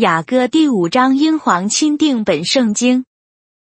[0.00, 3.04] 雅歌第五章，英皇钦定本圣经。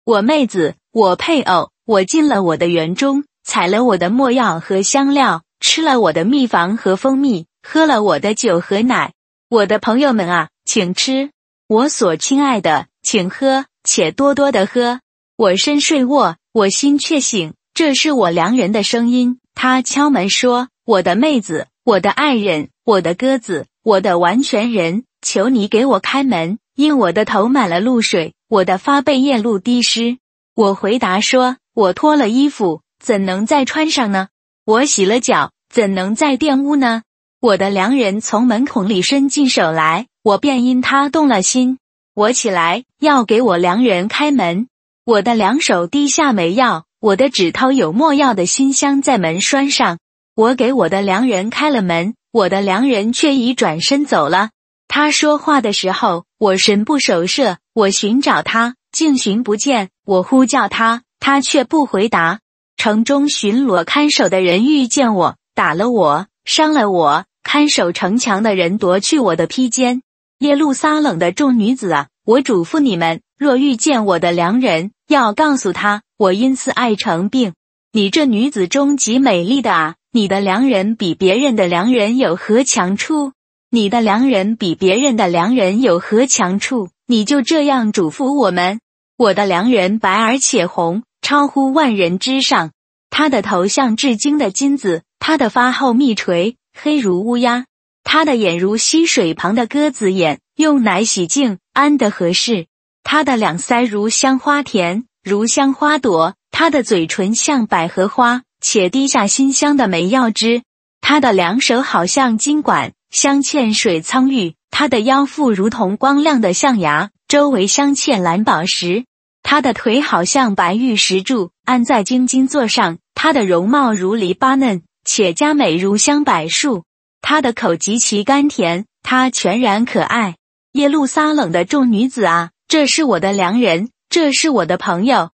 [0.04, 9.14] 我妹子，我配偶，我进了我的园中，采了我的没药和香料，吃了我的蜜房和蜂蜜，喝了我的酒和奶。
[9.50, 11.30] 我的朋友们啊，请吃；
[11.66, 15.00] 我所亲爱的，请喝，且多多的喝。
[15.36, 17.54] 我身睡卧，我心却醒。
[17.74, 30.18] 这是我良人的声音，他敲门说：“我的妹子，我的爱人，我的鸽子，我的完全人。”求你给我开门，因我的头满了露水，我的发被夜露滴湿。
[30.54, 34.28] 我回答说：“我脱了衣服，怎能再穿上呢？
[34.64, 37.02] 我洗了脚，怎能再玷污呢？”
[37.40, 41.78] 我的良人从门孔里伸进手来，我便因他动了心。
[42.14, 44.66] 我起来要给我良人开门，
[45.04, 49.98] 我的两手低下没药，我的指头有没药的馨香在门栓上。
[50.34, 54.50] 我给我的良人开了门，我的良人却已转身走了。
[54.88, 62.40] 他说话的时候，我神不守舍，我寻找他，竟寻不见；我呼叫他，他却不回答。
[62.76, 70.02] 城中巡逻看守的人遇见我，打了我，伤了我；看守城墙的人夺去我的披肩。
[70.38, 77.52] 耶路撒冷的众女子啊，我嘱咐你们：若遇见我的良人，要告诉他，我因此爱成病。
[77.92, 83.32] 你这女子中极美丽的啊，你的良人比别人的良人有何强处？
[83.70, 86.88] 你的良人比别人的良人有何强处？
[87.06, 88.80] 你就这样嘱咐我们。
[89.18, 92.70] 我的良人白而且红，超乎万人之上。
[93.10, 97.66] 他的头像至精的金子，他的发后密垂，黑如乌鸦。
[98.04, 102.68] 他的眼如溪水旁的鸽子眼，用奶洗净，安得合适。
[103.04, 106.36] 他的两腮如香花田，如香花朵。
[106.50, 110.62] 他的嘴唇像百合花，且滴下馨香的梅药汁。
[111.02, 112.92] 他的两手好像金管。
[113.10, 119.06] 镶嵌水苍玉，它的腰腹如同光亮的象牙，周围镶嵌蓝宝石。
[119.42, 122.98] 它的腿好像白玉石柱，安在金金座上。
[123.14, 126.84] 它的容貌如黎巴嫩，且佳美如香柏树。
[127.22, 130.36] 它的口极其甘甜，它全然可爱。
[130.72, 135.30] 耶路撒冷的众女子啊，这是我的良人，这是我的朋友。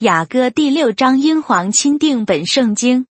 [0.00, 3.06] 雅歌第六章，英皇钦定本圣经。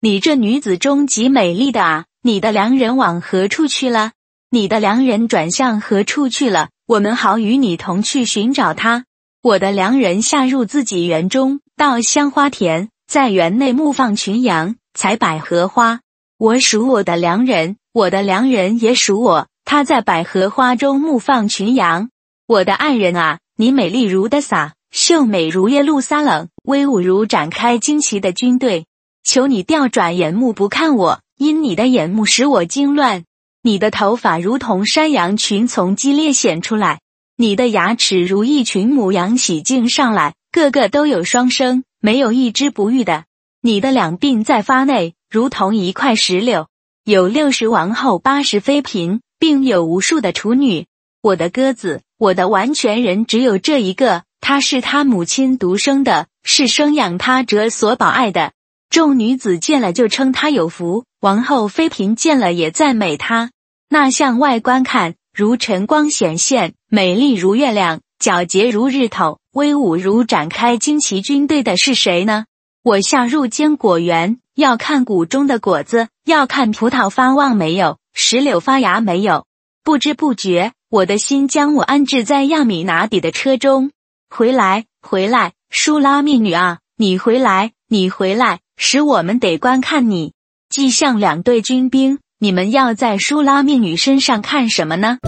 [0.00, 2.04] 你这女子中极美丽的啊！
[2.26, 4.10] 你的良人往何处去了？
[4.50, 6.70] 你的良人转向何处去了？
[6.88, 9.04] 我们好与你同去寻找他。
[9.44, 16.00] 我的良人下入自己园中，到香花田，在园内牧放群羊，采百合花。
[16.36, 19.46] 我属我的良人，我的良人也属我。
[19.64, 22.10] 他在百合花中牧放群羊。
[22.48, 28.86] 我的爱人啊，你美丽如的撒，秀美如耶路撒冷，威武如展开旌旗的军队。
[29.22, 31.20] 求你调转眼目不看我。
[31.38, 33.24] 因你的眼目使我惊乱，
[33.62, 37.00] 你的头发如同山羊群从激烈显出来，
[37.36, 43.24] 你的牙齿如一群母羊洗净上来，个个都有双生，没有一只不育的。
[43.60, 46.68] 你的两鬓在发内，如同一块石榴，
[47.04, 50.86] 有六十王后，八十妃嫔，并有无数的处女。
[51.20, 58.52] 我的鸽子，我的完全人只有这一个，他是他母亲独生的，是生养他者所保爱的。
[58.90, 61.04] 众女子见了就称他有福。
[61.20, 63.50] 王后妃嫔见了也赞美她，
[63.88, 72.44] 那向外观看，如晨光显现，美丽如月亮，皎洁如日头，威武如展开旌旗军队的是谁呢？
[72.84, 79.46] 我下入坚果园，要看谷中的果子，要看葡萄发旺没有，石榴发芽没有。
[79.82, 83.90] 不知不觉，我的心将我安置在亚米拿底的车中。
[84.30, 90.32] 回来，回来，舒拉密女啊，你回来，你回来，使我们得观看你。
[90.68, 95.18] 既像两队军兵，你们要在舒拉命女身上看什么呢？